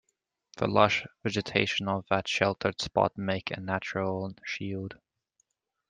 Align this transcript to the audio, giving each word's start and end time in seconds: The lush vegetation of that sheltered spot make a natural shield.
The 0.57 0.65
lush 0.67 1.05
vegetation 1.23 1.87
of 1.87 2.07
that 2.09 2.27
sheltered 2.27 2.81
spot 2.81 3.15
make 3.19 3.51
a 3.51 3.59
natural 3.59 4.33
shield. 4.43 4.97